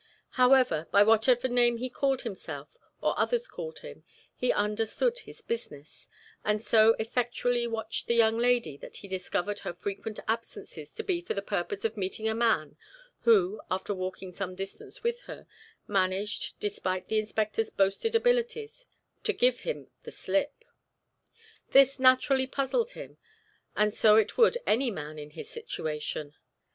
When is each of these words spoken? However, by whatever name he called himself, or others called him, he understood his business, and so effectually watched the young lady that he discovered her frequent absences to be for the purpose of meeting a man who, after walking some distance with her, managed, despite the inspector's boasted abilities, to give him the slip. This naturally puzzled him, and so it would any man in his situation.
However, 0.31 0.87
by 0.91 1.03
whatever 1.03 1.47
name 1.47 1.77
he 1.77 1.87
called 1.87 2.21
himself, 2.23 2.75
or 3.03 3.13
others 3.19 3.47
called 3.47 3.81
him, 3.85 4.03
he 4.35 4.51
understood 4.51 5.19
his 5.19 5.43
business, 5.43 6.09
and 6.43 6.59
so 6.63 6.95
effectually 6.97 7.67
watched 7.67 8.07
the 8.07 8.15
young 8.15 8.39
lady 8.39 8.77
that 8.77 8.95
he 8.95 9.07
discovered 9.07 9.59
her 9.59 9.75
frequent 9.75 10.19
absences 10.27 10.91
to 10.95 11.03
be 11.03 11.21
for 11.21 11.35
the 11.35 11.41
purpose 11.43 11.85
of 11.85 11.97
meeting 11.97 12.27
a 12.27 12.33
man 12.33 12.77
who, 13.25 13.61
after 13.69 13.93
walking 13.93 14.33
some 14.33 14.55
distance 14.55 15.03
with 15.03 15.21
her, 15.29 15.45
managed, 15.85 16.59
despite 16.59 17.07
the 17.07 17.19
inspector's 17.19 17.69
boasted 17.69 18.15
abilities, 18.15 18.87
to 19.23 19.33
give 19.33 19.59
him 19.59 19.91
the 20.01 20.09
slip. 20.09 20.65
This 21.73 21.99
naturally 21.99 22.47
puzzled 22.47 22.93
him, 22.93 23.19
and 23.75 23.93
so 23.93 24.15
it 24.15 24.35
would 24.35 24.57
any 24.65 24.89
man 24.89 25.19
in 25.19 25.29
his 25.29 25.47
situation. 25.47 26.33